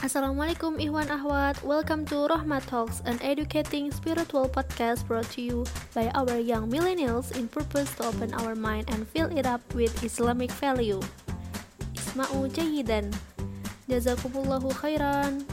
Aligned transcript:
Assalamualaikum 0.00 0.80
Ikhwan 0.80 1.12
Ahwat. 1.12 1.60
Welcome 1.60 2.08
to 2.08 2.24
Rohmat 2.24 2.64
Talks 2.64 3.04
An 3.04 3.20
educating 3.20 3.92
spiritual 3.92 4.48
podcast 4.48 5.04
brought 5.04 5.28
to 5.36 5.44
you 5.44 5.68
By 5.92 6.08
our 6.16 6.40
young 6.40 6.72
millennials 6.72 7.36
In 7.36 7.52
purpose 7.52 7.92
to 8.00 8.08
open 8.08 8.32
our 8.40 8.56
mind 8.56 8.88
And 8.88 9.04
fill 9.04 9.28
it 9.28 9.44
up 9.44 9.60
with 9.76 9.92
Islamic 10.00 10.48
value. 10.56 11.04
Isma'u 11.92 12.48
jayidan 12.48 13.12
Jazakumullahu 13.92 14.72
khairan 14.80 15.44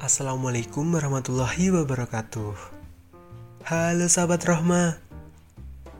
Assalamualaikum 0.00 0.96
warahmatullahi 0.96 1.68
wabarakatuh. 1.76 2.56
Halo 3.68 4.08
sahabat 4.08 4.40
Rohma. 4.48 4.96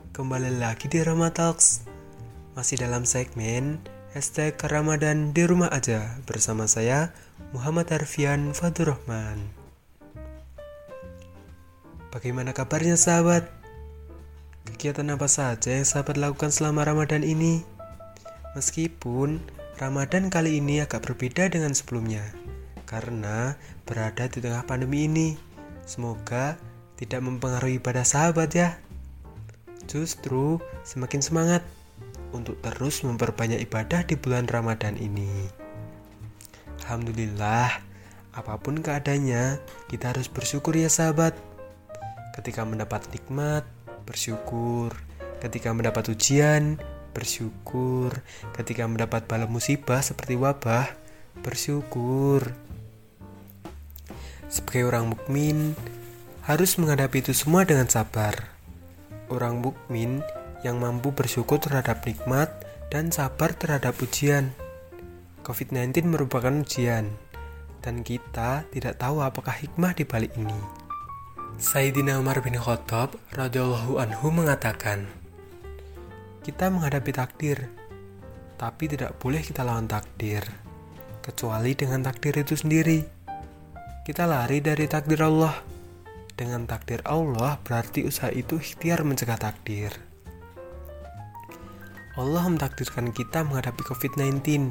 Kembali 0.09 0.57
lagi 0.57 0.89
di 0.89 1.05
Rohma 1.05 1.29
Talks. 1.29 1.85
Masih 2.57 2.81
dalam 2.81 3.05
segmen 3.05 3.77
Hashtag 4.17 4.57
Ramadan 4.57 5.37
di 5.37 5.45
rumah 5.45 5.69
aja 5.69 6.17
Bersama 6.25 6.65
saya 6.65 7.13
Muhammad 7.53 7.93
Arfian 7.93 8.57
Fadur 8.57 8.97
Rahman. 8.97 9.37
Bagaimana 12.09 12.57
kabarnya 12.57 12.97
sahabat? 12.97 13.53
Kegiatan 14.65 15.13
apa 15.13 15.29
saja 15.29 15.77
yang 15.77 15.85
sahabat 15.85 16.17
lakukan 16.17 16.49
selama 16.49 16.89
Ramadan 16.89 17.21
ini? 17.21 17.61
Meskipun 18.57 19.45
Ramadan 19.77 20.33
kali 20.33 20.57
ini 20.57 20.81
agak 20.81 21.05
berbeda 21.05 21.53
dengan 21.53 21.77
sebelumnya 21.77 22.25
karena 22.91 23.55
berada 23.87 24.27
di 24.27 24.43
tengah 24.43 24.67
pandemi 24.67 25.07
ini. 25.07 25.39
Semoga 25.87 26.59
tidak 26.99 27.23
mempengaruhi 27.23 27.79
pada 27.79 28.03
sahabat 28.03 28.51
ya. 28.51 28.77
Justru 29.87 30.59
semakin 30.83 31.23
semangat 31.23 31.63
untuk 32.35 32.59
terus 32.59 33.01
memperbanyak 33.07 33.63
ibadah 33.63 34.03
di 34.03 34.19
bulan 34.19 34.45
Ramadan 34.45 34.99
ini. 34.99 35.47
Alhamdulillah, 36.83 37.79
apa 38.31 38.53
pun 38.59 38.79
keadaannya, 38.79 39.59
kita 39.87 40.15
harus 40.15 40.27
bersyukur 40.27 40.75
ya 40.75 40.91
sahabat. 40.91 41.35
Ketika 42.35 42.63
mendapat 42.63 43.07
nikmat, 43.11 43.67
bersyukur. 44.07 44.95
Ketika 45.43 45.75
mendapat 45.75 46.11
ujian, 46.11 46.79
bersyukur. 47.11 48.23
Ketika 48.55 48.87
mendapat 48.87 49.27
bala 49.27 49.47
musibah 49.47 49.99
seperti 49.99 50.39
wabah, 50.39 50.87
bersyukur. 51.43 52.70
Sebagai 54.51 54.91
orang 54.91 55.15
mukmin, 55.15 55.79
harus 56.43 56.75
menghadapi 56.75 57.23
itu 57.23 57.31
semua 57.31 57.63
dengan 57.63 57.87
sabar. 57.87 58.51
Orang 59.31 59.63
mukmin 59.63 60.19
yang 60.67 60.83
mampu 60.83 61.15
bersyukur 61.15 61.55
terhadap 61.63 62.03
nikmat 62.03 62.51
dan 62.91 63.15
sabar 63.15 63.55
terhadap 63.55 63.95
ujian. 64.03 64.51
COVID-19 65.47 66.03
merupakan 66.03 66.51
ujian, 66.51 67.15
dan 67.79 68.03
kita 68.03 68.67
tidak 68.75 68.99
tahu 68.99 69.23
apakah 69.23 69.55
hikmah 69.55 69.95
di 69.95 70.03
balik 70.03 70.35
ini. 70.35 70.59
Sayyidina 71.55 72.19
Umar 72.19 72.43
bin 72.43 72.59
Khattab 72.59 73.15
radhiyallahu 73.31 74.03
anhu 74.03 74.35
mengatakan, 74.35 75.07
"Kita 76.43 76.67
menghadapi 76.67 77.11
takdir, 77.15 77.71
tapi 78.59 78.91
tidak 78.91 79.15
boleh 79.15 79.39
kita 79.39 79.63
lawan 79.63 79.87
takdir, 79.87 80.43
kecuali 81.23 81.71
dengan 81.71 82.03
takdir 82.03 82.35
itu 82.35 82.59
sendiri." 82.59 83.20
Kita 84.11 84.27
lari 84.27 84.59
dari 84.59 84.91
takdir 84.91 85.23
Allah. 85.23 85.55
Dengan 86.35 86.67
takdir 86.67 86.99
Allah 87.07 87.55
berarti 87.63 88.03
usaha 88.03 88.27
itu 88.27 88.59
ikhtiar 88.59 89.07
mencegah 89.07 89.39
takdir. 89.39 89.95
Allah 92.19 92.43
mentakdirkan 92.51 93.15
kita 93.15 93.47
menghadapi 93.47 93.79
COVID-19. 93.87 94.67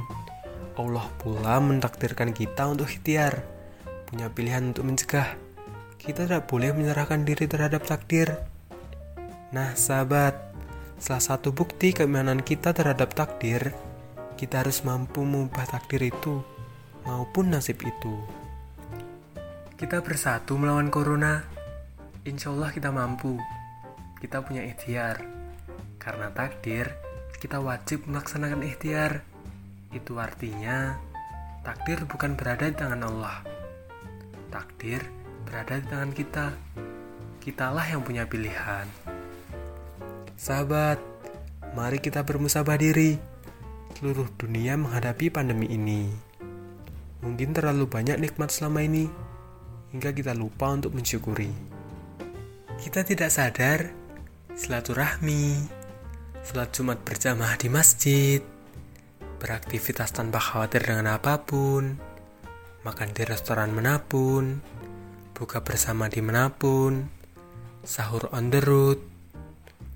Allah 0.77 1.09
pula 1.17 1.57
mentakdirkan 1.57 2.37
kita 2.37 2.69
untuk 2.69 2.93
ikhtiar, 2.93 3.41
punya 4.13 4.29
pilihan 4.29 4.77
untuk 4.77 4.85
mencegah. 4.85 5.33
Kita 5.97 6.29
tidak 6.29 6.45
boleh 6.45 6.77
menyerahkan 6.77 7.25
diri 7.25 7.49
terhadap 7.49 7.89
takdir. 7.89 8.45
Nah, 9.57 9.73
sahabat, 9.73 10.37
salah 11.01 11.25
satu 11.25 11.57
bukti 11.57 11.97
keimanan 11.97 12.45
kita 12.45 12.77
terhadap 12.77 13.17
takdir, 13.17 13.73
kita 14.37 14.61
harus 14.61 14.85
mampu 14.85 15.25
mengubah 15.25 15.65
takdir 15.65 16.13
itu 16.13 16.45
maupun 17.09 17.57
nasib 17.57 17.81
itu. 17.81 18.40
Kita 19.81 20.05
bersatu 20.05 20.61
melawan 20.61 20.93
corona. 20.93 21.41
Insya 22.29 22.53
Allah 22.53 22.69
kita 22.69 22.93
mampu. 22.93 23.41
Kita 24.21 24.45
punya 24.45 24.61
ikhtiar. 24.61 25.25
Karena 25.97 26.29
takdir, 26.37 26.93
kita 27.41 27.65
wajib 27.65 28.05
melaksanakan 28.05 28.61
ikhtiar. 28.61 29.25
Itu 29.89 30.21
artinya, 30.21 31.01
takdir 31.65 32.05
bukan 32.05 32.37
berada 32.37 32.69
di 32.69 32.77
tangan 32.77 33.09
Allah. 33.09 33.41
Takdir 34.53 35.01
berada 35.49 35.81
di 35.81 35.87
tangan 35.89 36.13
kita. 36.13 36.53
Kitalah 37.41 37.89
yang 37.89 38.05
punya 38.05 38.29
pilihan. 38.29 38.85
Sahabat, 40.37 41.01
mari 41.73 42.05
kita 42.05 42.21
bermusabah 42.21 42.77
diri. 42.77 43.17
Seluruh 43.97 44.29
dunia 44.37 44.77
menghadapi 44.77 45.33
pandemi 45.33 45.73
ini. 45.73 46.13
Mungkin 47.25 47.57
terlalu 47.57 47.89
banyak 47.89 48.21
nikmat 48.21 48.53
selama 48.53 48.85
ini 48.85 49.30
hingga 49.91 50.11
kita 50.15 50.33
lupa 50.35 50.71
untuk 50.71 50.95
mensyukuri. 50.95 51.51
Kita 52.81 53.05
tidak 53.05 53.31
sadar 53.31 53.81
silaturahmi, 54.55 55.67
salat 56.45 56.71
Jumat 56.75 57.01
berjamaah 57.03 57.57
di 57.57 57.69
masjid, 57.69 58.41
beraktivitas 59.41 60.13
tanpa 60.13 60.37
khawatir 60.37 60.85
dengan 60.85 61.17
apa 61.17 61.41
pun, 61.41 61.97
makan 62.85 63.09
di 63.13 63.23
restoran 63.25 63.73
mana 63.73 64.01
pun, 64.05 64.61
buka 65.33 65.65
bersama 65.65 66.13
di 66.13 66.21
mana 66.21 66.53
pun, 66.53 67.09
sahur 67.85 68.29
on 68.37 68.53
the 68.53 68.61
road, 68.61 69.01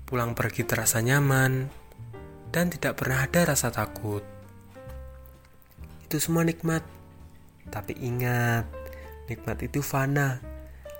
pulang 0.09 0.33
pergi 0.33 0.65
terasa 0.65 1.01
nyaman, 1.01 1.69
dan 2.49 2.73
tidak 2.73 2.97
pernah 2.97 3.21
ada 3.21 3.53
rasa 3.53 3.69
takut. 3.69 4.25
Itu 6.05 6.17
semua 6.17 6.41
nikmat, 6.41 6.81
tapi 7.69 7.97
ingat, 8.01 8.84
Nikmat 9.25 9.57
itu 9.65 9.81
fana. 9.81 10.41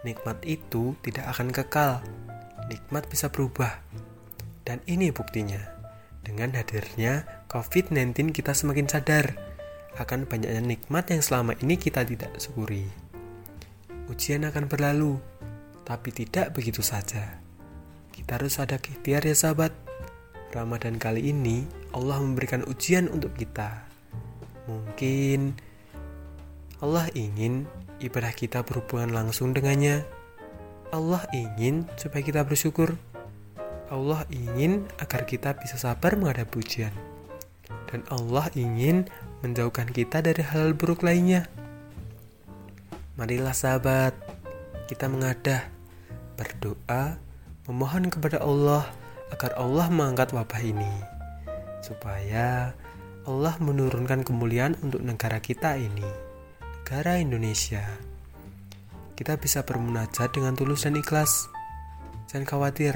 Nikmat 0.02 0.42
itu 0.46 0.98
tidak 1.06 1.30
akan 1.34 1.54
kekal. 1.54 2.02
Nikmat 2.70 3.06
bisa 3.10 3.30
berubah. 3.30 3.82
Dan 4.66 4.82
ini 4.90 5.14
buktinya. 5.14 5.62
Dengan 6.26 6.58
hadirnya 6.58 7.46
COVID-19 7.54 8.34
kita 8.34 8.58
semakin 8.58 8.90
sadar 8.90 9.38
akan 9.96 10.26
banyaknya 10.26 10.60
nikmat 10.60 11.08
yang 11.14 11.22
selama 11.22 11.54
ini 11.62 11.78
kita 11.78 12.02
tidak 12.02 12.34
syukuri. 12.42 12.90
Ujian 14.10 14.44
akan 14.46 14.66
berlalu, 14.66 15.22
tapi 15.86 16.10
tidak 16.10 16.52
begitu 16.52 16.82
saja. 16.82 17.40
Kita 18.10 18.42
harus 18.42 18.58
ada 18.58 18.82
ikhtiar 18.82 19.22
ya 19.22 19.38
sahabat. 19.38 19.72
Ramadan 20.50 20.98
kali 20.98 21.30
ini 21.30 21.68
Allah 21.94 22.18
memberikan 22.18 22.66
ujian 22.66 23.06
untuk 23.12 23.38
kita. 23.38 23.86
Mungkin 24.66 25.54
Allah 26.82 27.06
ingin 27.14 27.70
ibadah 28.00 28.34
kita 28.36 28.64
berhubungan 28.66 29.16
langsung 29.16 29.56
dengannya. 29.56 30.04
Allah 30.92 31.24
ingin 31.32 31.88
supaya 31.96 32.24
kita 32.24 32.44
bersyukur. 32.44 32.96
Allah 33.92 34.26
ingin 34.34 34.90
agar 34.98 35.30
kita 35.30 35.56
bisa 35.56 35.78
sabar 35.78 36.18
menghadapi 36.18 36.56
ujian. 36.58 36.94
Dan 37.90 38.02
Allah 38.10 38.50
ingin 38.58 39.06
menjauhkan 39.46 39.90
kita 39.90 40.26
dari 40.26 40.42
hal, 40.42 40.74
-hal 40.74 40.78
buruk 40.78 41.06
lainnya. 41.06 41.46
Marilah 43.16 43.56
sahabat, 43.56 44.18
kita 44.92 45.08
mengadah, 45.08 45.70
berdoa, 46.36 47.16
memohon 47.70 48.12
kepada 48.12 48.44
Allah 48.44 48.90
agar 49.32 49.56
Allah 49.56 49.88
mengangkat 49.88 50.36
wabah 50.36 50.62
ini. 50.62 50.92
Supaya 51.80 52.74
Allah 53.24 53.56
menurunkan 53.62 54.26
kemuliaan 54.26 54.76
untuk 54.82 55.00
negara 55.06 55.40
kita 55.40 55.78
ini 55.78 56.25
negara 56.86 57.18
Indonesia. 57.18 57.82
Kita 59.18 59.42
bisa 59.42 59.66
bermunajat 59.66 60.38
dengan 60.38 60.54
tulus 60.54 60.86
dan 60.86 60.94
ikhlas. 60.94 61.50
Jangan 62.30 62.46
khawatir, 62.46 62.94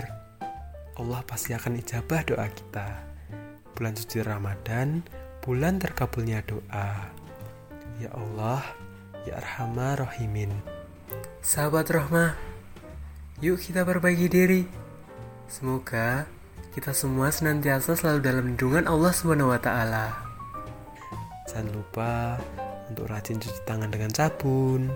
Allah 0.94 1.26
pasti 1.26 1.58
akan 1.58 1.82
ijabah 1.82 2.22
doa 2.22 2.46
kita. 2.54 2.86
Bulan 3.74 3.98
suci 3.98 4.22
Ramadan, 4.22 5.02
bulan 5.42 5.82
terkabulnya 5.82 6.46
doa. 6.46 7.10
Ya 7.98 8.14
Allah, 8.14 8.62
Ya 9.26 9.42
Arhamar 9.42 10.06
Rahimin. 10.06 10.54
Sahabat 11.42 11.90
Rahmah, 11.90 12.38
yuk 13.42 13.58
kita 13.58 13.90
perbaiki 13.90 14.30
diri. 14.30 14.70
Semoga 15.50 16.30
kita 16.78 16.94
semua 16.94 17.34
senantiasa 17.34 17.98
selalu 17.98 18.20
dalam 18.22 18.54
lindungan 18.54 18.86
Allah 18.86 19.18
taala. 19.58 20.14
Jangan 21.50 21.74
lupa 21.74 22.38
untuk 22.90 23.08
rajin 23.08 23.38
cuci 23.38 23.62
tangan 23.64 23.94
dengan 23.94 24.10
sabun, 24.10 24.90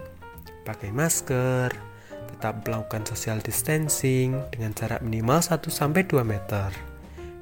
pakai 0.65 0.89
masker, 0.89 1.69
tetap 2.33 2.65
melakukan 2.65 3.05
social 3.05 3.37
distancing 3.39 4.41
dengan 4.49 4.73
jarak 4.73 4.99
minimal 5.05 5.39
1 5.39 5.63
sampai 5.69 6.03
2 6.09 6.25
meter 6.25 6.73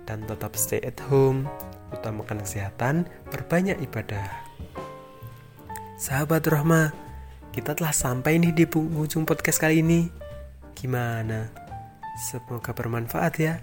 dan 0.05 0.27
tetap 0.27 0.53
stay 0.59 0.83
at 0.83 0.99
home, 1.07 1.47
utamakan 1.95 2.43
kesehatan, 2.43 3.07
perbanyak 3.31 3.79
ibadah. 3.79 4.27
Sahabat 5.95 6.43
Rohma, 6.49 6.91
kita 7.55 7.77
telah 7.77 7.95
sampai 7.95 8.41
nih 8.41 8.51
di 8.51 8.65
ujung 8.67 9.23
podcast 9.23 9.61
kali 9.61 9.79
ini. 9.79 10.09
Gimana? 10.75 11.47
Semoga 12.17 12.73
bermanfaat 12.73 13.33
ya. 13.39 13.61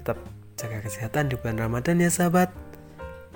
Tetap 0.00 0.18
jaga 0.56 0.80
kesehatan 0.82 1.30
di 1.30 1.36
bulan 1.38 1.60
Ramadan 1.60 2.00
ya 2.00 2.10
sahabat. 2.10 2.50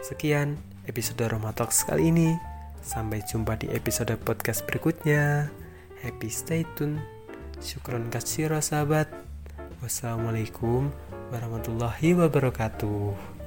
Sekian 0.00 0.56
episode 0.88 1.20
Roma 1.28 1.52
Talks 1.52 1.84
kali 1.84 2.08
ini. 2.08 2.57
Sampai 2.88 3.20
jumpa 3.20 3.61
di 3.61 3.69
episode 3.69 4.17
podcast 4.17 4.64
berikutnya. 4.64 5.52
Happy 6.00 6.32
stay 6.32 6.64
tune. 6.73 6.96
Syukron 7.61 8.08
kasih 8.08 8.49
sahabat. 8.64 9.12
Wassalamualaikum 9.85 10.88
warahmatullahi 11.29 12.17
wabarakatuh. 12.17 13.38